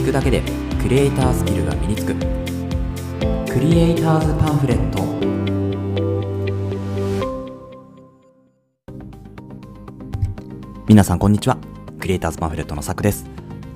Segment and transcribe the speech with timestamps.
[0.00, 0.42] 聞くだけで
[0.80, 2.14] クリエイタースキルが身につく。
[3.52, 5.04] クリエイターズパンフレット。
[10.88, 11.58] 皆さんこんにちは。
[11.98, 13.26] クリエイターズパンフレットのさくです。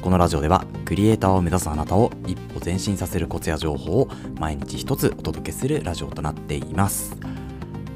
[0.00, 4.08] このラジオではクリエイターを目指すあなたを一歩前進させるコツや情報を
[4.40, 7.18] 毎日一つお届けするラジオとなっています。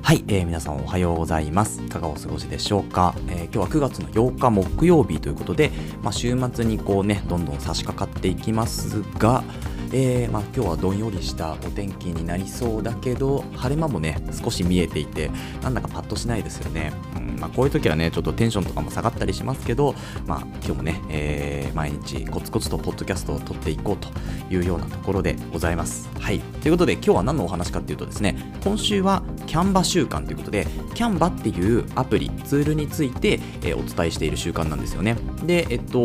[0.09, 1.83] はい、えー、皆さんおはようございます。
[1.83, 5.71] いかがお過ごしでしょうか、えー、今日は9月の8日木曜日ということで、
[6.03, 9.45] まあ、週末にこうね、どんどん差し掛かっていきますが、
[9.93, 15.31] えー、まあ、今日はどんよりしたお天気になりそうだけど晴れ間もね少し見えていて
[15.63, 16.91] なんだかパッとしないですよね、
[17.39, 19.95] まあ、こういう時はねちょっとテンションとかも下がったりしますけど、
[20.27, 24.09] まあ、今日もね、えー、毎日コツコツとポッドキャストを撮っていこうと
[24.53, 26.09] いうようなところでございます。
[26.19, 26.41] はい。
[26.41, 35.17] ということで今日は何のお話かっていうとですね今週はキャンバ週間ということでキャンバっていうアプリツールについて、えー、お伝えしている習慣なんですよね。
[35.45, 35.99] でえっと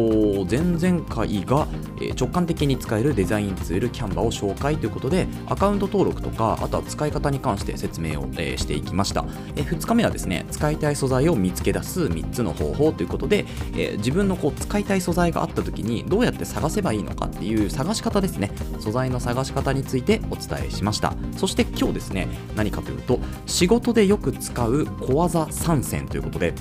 [0.49, 1.67] 前々回が、
[1.99, 9.25] えー、直感的に使えるデザインツールツールキャンバを紹介ということでアカウント登録とかあとは使い方に関して説明を、えー、していきました、
[9.55, 18.51] え、2日目はですね使いたい素材を見つけ出す3つの方法ということで、えー、自分のこう使いたい素材があった時にどうやって探せばいいのかっていう探し方ですね。
[18.79, 21.13] 素材の探し方についてお伝えしました。
[21.37, 26.53] そして今日ですね何かというと仕事でよく使う小技3選ということで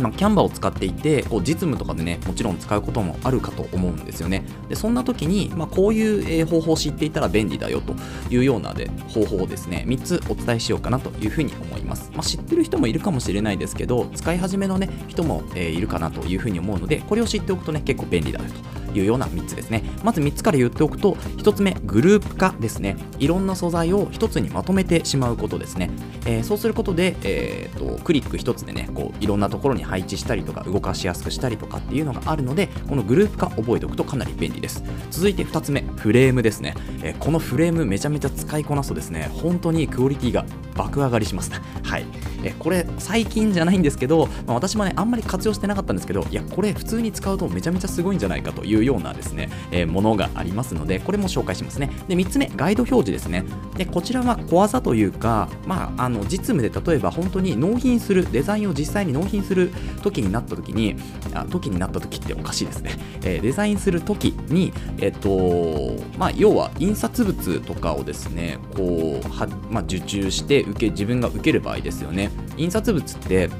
[0.00, 4.44] まあ、キャンバーを使っていてこう実務とかでねもちろん使うこともあるかと思うんですよね。
[4.68, 7.94] でそんな時に、まあ、こういう方法を知っていたら便利だよと
[8.30, 18.77] いうようなで方法をですね3つお伝えしようかなというふうに思います、まあ、知ってる人もいるかもしれないですけど使い始めのね人も、えー、いるかなというふうに思うのでこれを知っておくとね結構便利だよと。
[18.94, 19.82] いうような3つですね。
[20.02, 22.96] まず3つから言っておくと1つ目グループ化ですね。
[23.18, 25.90] いろんな素材を1つにまとめてしまうことですね、
[26.26, 34.82] えー、そうすることで、えーと、クリック1つでねこういろんなところに配置したりとか動かしやすくしたりとかっていうのがあるのでこのグループ化覚えておくとかなり便利です。
[35.10, 41.50] 続いて2つ目フレームですね、えー、このフレームめちゃめちゃ使いこなすとですね本当にクオリティが爆上がりします。
[41.82, 42.27] はい。
[42.42, 51.90] えこれ最近じゃないんですけど、まあ、私もねあんまり活用してなかったんですけどいやこれ普通に使うとめちゃめちゃすごいんじゃないかというようなですね、えー、ものがありますのでこれも紹介しますね。
[52.08, 53.44] で3つ目ガイド表示ですね。
[53.76, 59.72] でこちらは小技というか、まあ、あの実務で例えば本当に納品するデザインを実際に納品する
[60.02, 60.96] 時になった時に
[61.34, 72.27] あ時になった時っておかしいですね、えー、デザインする時にえっ、とまあ要は印刷物とかをですねこうは、まあ、受注して受け自分が受ける場合ですよね。
[72.56, 73.50] 印刷物って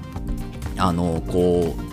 [0.77, 1.89] あのこう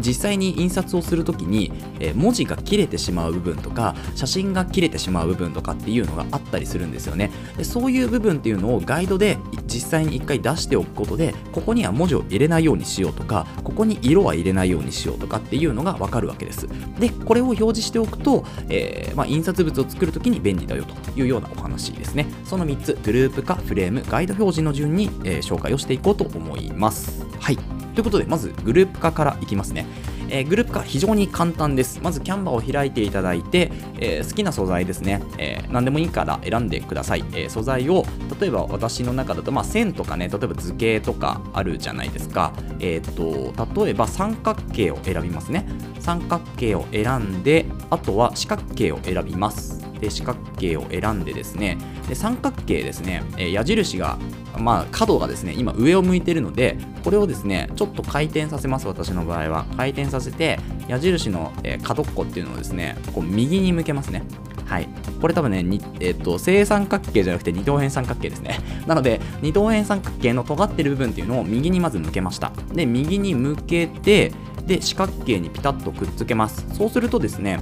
[0.00, 7.30] 実際に印刷をするときに、え文字が切れてしまう部分とか写真が切れてしまう部分とかっていうのがあったりするんですよね。
[7.58, 9.36] でそういう部分っていうのをガイドで
[9.72, 16.68] 実際に一回出しておくことでここには文字を入れないようにしようとかここに色は入れないようにしようとかっていうのがわかるわけです。
[16.98, 22.26] でこれを表示しておくと、えー、まあ、印刷物を作るときに便利だよというようなお話ですね。
[22.44, 27.24] その3つグループ化フレームガイド表示の順に、えー、紹介をしていこうと思います。
[27.38, 27.56] はい。
[27.56, 29.86] ということで、まずグループ化からいきますね。
[30.30, 32.00] えー、グループ化非常に簡単です。
[32.02, 37.24] まずキャンバーを開いていただいて、えー、好きな素材ですね、えー、何でもいいから選んでください。
[37.34, 38.04] え素材を、
[38.40, 42.52] 例えば私の中だと、まあ、線とかね、例えば図形とかあるじゃないですか。
[42.78, 43.52] えっと、
[43.82, 45.66] 例えば三角形を選びますね。
[45.98, 49.89] 三角形を選んで、あとは四角形を選びます。
[50.00, 51.78] で四角形を選んでですね
[52.08, 54.18] で三角形ですね、え矢印が
[54.58, 59.66] まあ、角がですね今上を向いてるのでこれをですねちょっと回転させます私の場合は。
[59.76, 64.22] 回転させて矢印の、え、角っこっていうのをですねこう右に向けますね。
[64.66, 64.88] はい。
[65.20, 65.64] これ多分ね、
[66.00, 68.58] えっ、と正三角形じゃなくて二等辺三角形ですね。
[68.86, 72.52] なので二等辺三角形の尖ってる部分っていうのを右にまず向けました。
[72.72, 74.32] で右に向けて
[74.66, 76.66] で四角形にピタッとくっつけます。
[76.72, 77.60] そうするとですね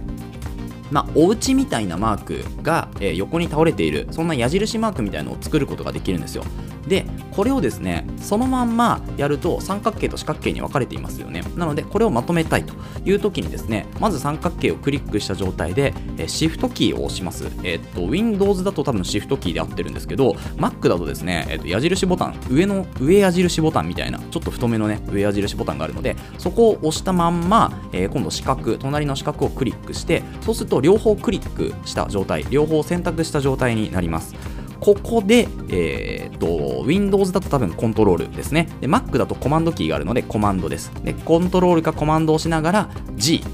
[0.91, 6.45] まあ、お家みたいなマークが、え、横に倒れているそんな矢印マークみたいなのを作ることができるんですよ。
[6.89, 11.43] でこれをですねそのまんまやると三角形と四角形に分かれていますよね。
[11.57, 17.47] なのでこれをまとめたいという時にですねまず三角形をクリックした状態で、えー、シフトキーを押します。
[17.63, 34.35] え、っと Windows だと多分シフトキーで合ってるんですけど Mac だとですね、え、っと矢印ボタン上の上矢印ボタンみたいなちょっと太めのね上矢印ボタンがあるのでそこを押したまんま、え、今度四角隣の四角をクリックしてそうすると両方クリックした状態両方選択した状態になります。
[34.81, 36.47] ここで、えーと、
[36.89, 38.89] Windows だと多分コントロールですねで。
[38.89, 40.91] Mac だとコマンドキーがあるのでコマンドです。
[41.05, 43.45] で、コントロールかコマンドをしながら G、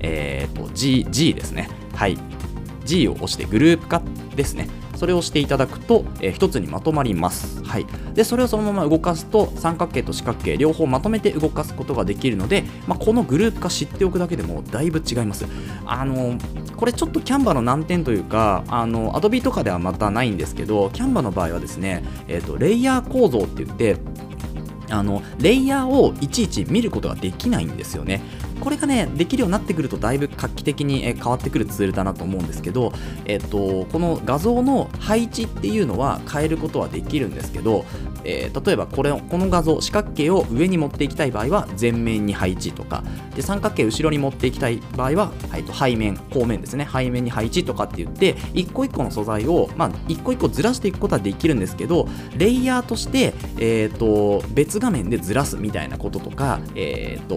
[0.00, 1.68] えーと、G、G ですね。
[1.94, 2.16] はい。
[2.84, 4.00] G を押してグループ化
[4.36, 4.68] ですね。
[4.96, 7.62] それをしていただくと、えー、つにまとまります。
[7.62, 7.86] はい。
[8.14, 15.46] で、それをそのまま動かすと、三角形と四角形両方まとめて動かすことができるので、まあ、このグループ化知っておくだけでもだいぶ違います。
[15.84, 16.38] あの
[16.76, 23.96] これちょっとキャンバの難点というか、あの Adobe とかではまたないんですけど、キャンバの場合はですね、えっ、ー、と、レイヤー構造って言って、
[24.90, 28.22] あのレイヤーをいちいち見ることができないんですよね。
[28.66, 32.92] これがね、できるようになってくるとだいぶ画期的に変わってくるツールだなと思うんですけど、
[33.24, 37.84] えっと、この画像の配置っていうのは変えることはできるんですけど、
[38.26, 46.88] えー、例えばこれこの画像四角形を上に持っていきたい場合は前面に配置とかで三角形後ろに持っていきたい場合は、はい、と背面後面ですね。
[46.92, 57.36] 背面に配置とかって言って一個一個の素材を、まあ、一個一個ずらしていくことはできるんですけどレイヤーとして、えーと、別画面でずらすみたいなこととか、えーと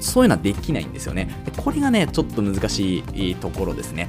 [0.00, 1.44] そういうのはできないんですよね。
[1.56, 4.08] これがねちょっと難しいところですね。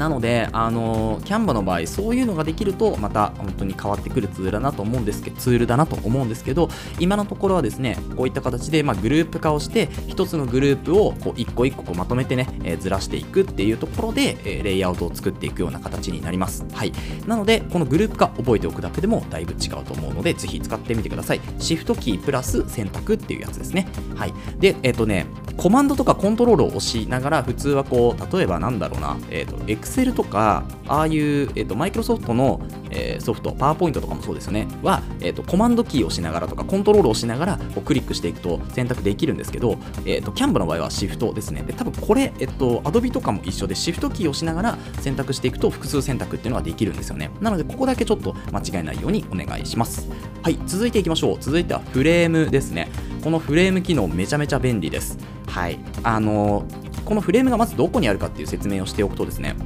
[0.00, 16.64] なので、あのキャンバの場合、そういうのができると、また本当に変わってくるツールだなと思うんですけど、ツールだなと思うんですけど、今のところはですね、こういった形で、まあ、グループ化をして、一つのグループをこう一個一個こうまとめてね、えー、ずらしていくっていうところで、えー、レイアウトを作っていくような形になります。
[16.72, 16.92] はい。
[17.26, 21.42] なので、このグループ化覚えておくだけでもだいぶ違うと思うので、ぜひ使ってみてください。
[21.58, 23.86] シフトキープラス選択っていうやつですね。
[24.16, 24.32] はい。
[24.58, 25.26] で、えっ、ー、とね、
[25.58, 32.60] コマンドとかコントロールを押しながら、普通はこう、例えばなんだろうな、えっ、ー、と、Excel とか、ああいう、えーと、マイクロソフトの、
[32.90, 41.62] えー、ソフト、パワーポイントとかもそうですよね、は、えーと、コマンドキーを押しながらとか、コントロールをしながらこうクリックしていくと選択できるんですけど、えーと、キャンバの場合はシフトですね。
[41.62, 47.30] で、多分これ、えっ、ー、と、Adobe とかも一緒で、シフトキーを押しながら選択していくと複数選択っていうのができるんですよね。
[47.40, 50.08] なので、ここだけちょっと間違えないようにお願いします。
[50.42, 51.36] はい、続いていきましょう。
[51.40, 52.88] 続いてはフレームですね。
[53.22, 55.18] このフレーム機能めちゃめちゃ便利です。
[55.46, 55.78] はい。
[56.02, 56.64] あの
[57.04, 59.56] このフレームがまずどこにあるかっていう説明をしておくとですね、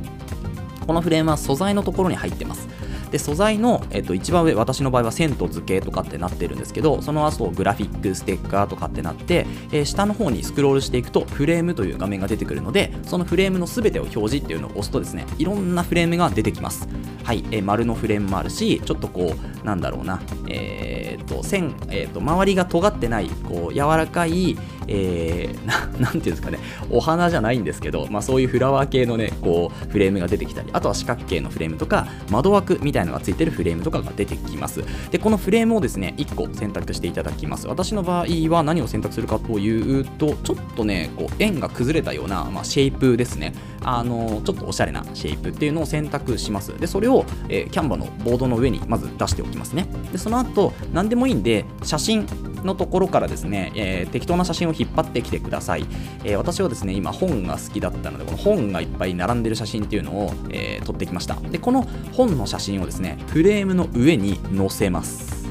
[0.87, 2.69] このフレームは素材のところに入ってます。
[3.15, 16.89] で素材の、えっと、一番上私の場合は線と図形とかってなってるんですけどその後グラフィックステッカーとかってなって、えー、下の方にスクロールしていくとフレームという画面が出てくるのでそのフレームの全てを表示っていうのを押すとですねいろんなフレームが出てきます
[17.23, 19.33] はい、えー、丸のフレームもあるしちょっとこ
[19.63, 24.59] うなんだろうなえー、っと線、えー、っと周りが尖ってないこう柔らかい
[24.89, 26.59] えー、な なんていうんですかね、
[26.91, 34.83] お花じゃないんですけど、まあ、そういうフラワー系のね、こう、フレームが出てきたり、あとは四角形のフレームとか、窓枠みたいなのがついてるフレームとかが出てきます。
[35.11, 37.67] で、このフレームをですね、1個選択していただきます。
[37.67, 43.55] 私の場合は何を選択するかというと、ちょっとね、こう、円が崩れたような、まあ、シェイプですね。
[43.83, 46.79] あの、ちょっとおしゃれなシェイプっていうのを選択します。
[46.79, 49.87] で、それを、えー、キャンバのボードの上にまず出しておきますね。
[50.13, 52.27] で、その後、何でもいいんで、写真
[52.67, 55.87] のところからですね、えー、適当な写真を引っ張ってきてください、
[56.25, 61.37] えー、私はですね今本が好きだったのでこの本がいっぱい並んでる写真っていうのを、えー、撮ってきました。
[61.37, 61.83] でこの
[62.13, 65.45] 本の写真をですねフレームの上に載せます。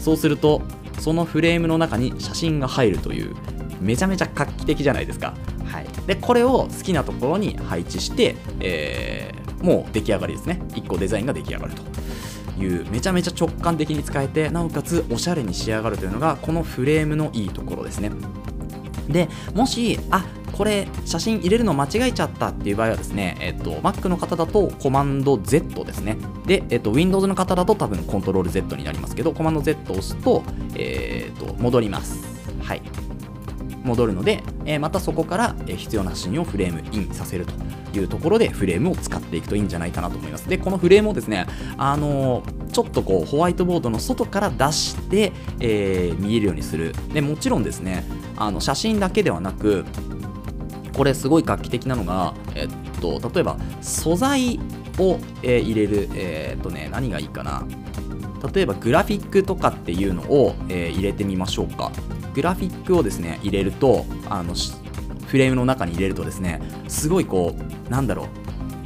[0.00, 0.62] そうすると
[0.98, 3.34] そのフレームの中に写真が入るという
[3.80, 5.34] めちゃめちゃ画期的じゃないですか、
[5.66, 10.60] はい、でこれを好きなところに配置して、えー、もう出来上がりですね。
[10.70, 11.82] 1個デザインが出来上がると
[12.58, 18.10] いうめちゃめちゃ直感的に使えてなおかつおしゃれに仕上がるというのがこのフレームのいいところですね
[19.08, 26.18] でもしあこれ写真入れるの間違えちゃったっていう場合はですね、えっと、Mac の方だとコマンド Z ですね。
[26.46, 30.42] で、えっと、Windows の方だと多分コントロール Z になりますけど、コマンド Z を押すと、
[30.74, 32.29] えー、っと、戻ります。
[33.84, 40.48] 戻るので、え、またそこから必要な写真をフレームインさせるというところでフレームを使っていくといいんじゃないかなと思います。
[40.48, 41.46] で、このフレームをですね、
[41.76, 46.94] あの、ちょっとこうホワイトボードの外から出して、えー、見えるようにする。
[47.12, 48.04] で、もちろんですね、
[48.36, 49.84] あの写真だけではなく、
[50.92, 52.68] これすごい画期的なのが、えっ
[53.00, 54.60] と、例えば素材
[54.98, 57.64] を、えー、入れる、えー、っとね、何がいいかな。
[58.54, 61.92] 例えばグラフィックとかっていうのを、えー、入れてみましょうか。
[62.34, 64.54] グラフィックをですね入れるとあの
[65.26, 67.54] フレームの中に入れるとですねすごいこ
[67.88, 68.26] うなんだろう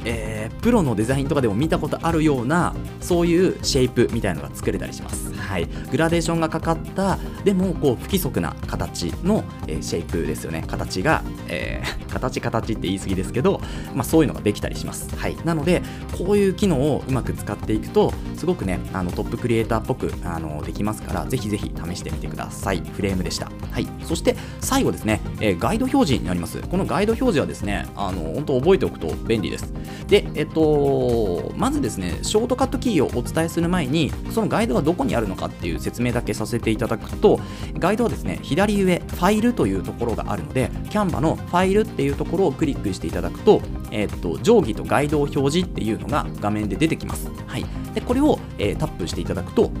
[0.07, 5.33] えー、プロのデザインとかでも見たことあるようなそういうシェイプみたいなのが作れたりします。
[5.45, 10.63] はい、グラデーションがかかったでもこう不規則な形の、えー、シェイプですよね。
[10.67, 13.61] 形が、えー、 形形って言い過ぎですけど、
[13.93, 15.81] まあ、そういうのができたりします、はい、なので
[16.17, 22.81] こういう機能をうまく使っていくとすごくねあのトップクリエイターっぽくあのできますからぜひぜひ試してみてください。
[22.95, 23.51] フレームでした。
[23.71, 23.87] はい。
[24.03, 26.61] そして最後ですね、えー、ガイド表示になります。
[26.61, 29.73] このガイド表示はですねあの本当覚えておくと便利です。
[30.07, 37.39] でえっとまずですねショートカットキーをお伝えする前にそのガイドがどこにあるのかっていう説明だけさせていただくと
[37.77, 43.61] ガイドはですね左上ファイルというところがあるのでキャンバのファイルっていうところをクリックしていただくと、
[43.91, 47.29] えー、っと定規とガイドを表示っていうのが画面で出てきます。
[47.47, 49.71] はい、でこれを、えー、タップしていただくと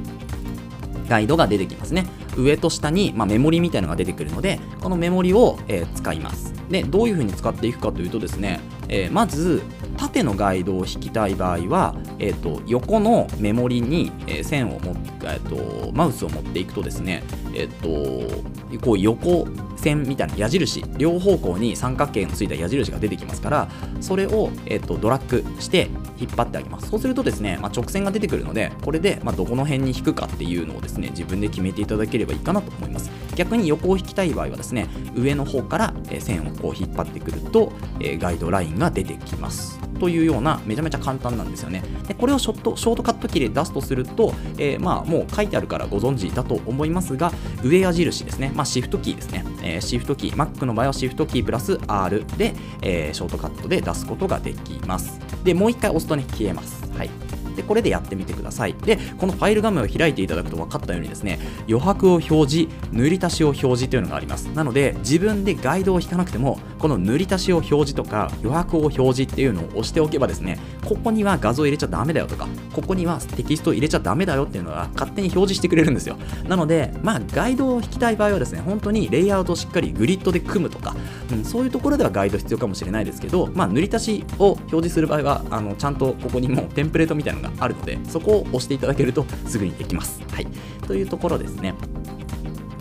[1.09, 2.05] ガイドが出てきますね。
[2.37, 6.53] 上と下に、まあ、メモリみたいなのが出てくるので、このメモリを、えー、使います。
[6.69, 8.59] で、どういうふうに使っていくかというとですね、
[8.89, 9.61] えー、まず、
[9.97, 17.23] 縦のガイドを引きたい場合は、えーと、横のメモリに、え、線を持っ、えーと、マウスを持っていくとですね、
[17.53, 18.45] えーと、
[18.79, 23.67] こう横線みたいな矢印両方向に三角形のついた矢印が出てきますから
[24.01, 26.89] それを、えー、とドラッグして引っ張ってあげます。
[26.89, 33.11] そうするとですね、まあ、直線が出てくるのでこれで、ま、どこの辺に引くかっていうのをですね自分で決めていただければいいかなと思います。
[33.35, 37.73] 逆に横を引きたい場合はですね上の方から線をこう引っ張ってくると
[38.19, 39.84] ガイドラインが出てきます。
[39.99, 41.83] というようなめちゃめちゃ簡単なんですよね。
[42.07, 47.31] でこれをショットショートカットキーで出すとすると、えー、まあもう書いてあるからご存知だと思いますが
[47.63, 55.19] 上矢印ですね、まあ、シフトキーですね、えー、シフトキー Mac の場合はシフトキープラス R で、えー、ショートカットで出すことができます。
[55.43, 56.91] でもう一回押すとね消えます。
[56.97, 57.24] はい。
[57.55, 58.73] でこれでやってみてください。
[58.73, 64.45] でこのファイル画面を開いていただくと分かったようにですね余白を表示塗り足しを表示というのがあります。
[64.47, 76.17] なので自分でガイドを引かなくてもこの塗り足しを表示とか余白を表示っていうのを押しておけばですねここには画像入れちゃダメだよとかここにはテキスト入れちゃダメだよっていうのが勝手に表示してくれるんですよ。
[76.47, 80.95] なのでまあガイドを引きたい場合はですね本当にレイアウトをしっかりグリッドで組むとか、
[81.31, 90.21] うん、そういうところではガイド必要かもしれないですけどまあ塗り足しを表示する場合はあのちゃんとここにもうテンプレートみたいなのがあるのでそこを押していただけるとすぐにできます。
[90.31, 90.47] はい、
[90.87, 91.73] というところですね。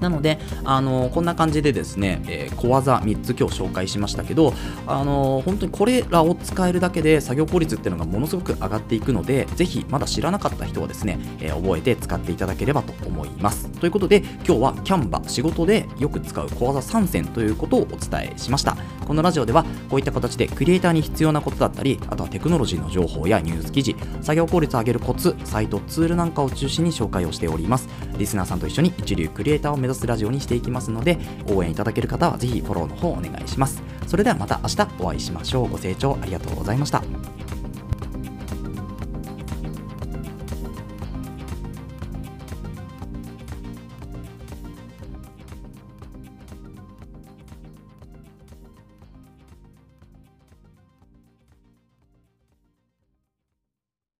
[0.01, 4.53] なので、あのこんな感じでですね、えー、小技3つ今日紹介しましたけど、
[4.87, 13.69] あの本当にこれらを使えるだけで作業効率っていうのがものすごく上がっていくので、ぜひまだ知らなかった人はですね、えー、覚えて使っていただければと思います。
[13.71, 18.77] ということで、今日はキャンバ仕事でよく使う小技3選ということをお伝えしました。
[19.07, 27.89] このラジオではこういった形でクリエイターに必要なことだったり、あとはテクノロジーの情報やニュース記事、作業効率を上げるコツ、サイト、ツールなんかを中心に紹介をしております。
[28.19, 33.83] リスナーさんと一緒に一流クリエイターを目指すラジオにしていきますので、応援いただける方はぜひフォローの方お願いします。
[34.07, 35.69] それではまた明日お会いしましょう。
[35.69, 37.04] ご清聴ありがとうございました。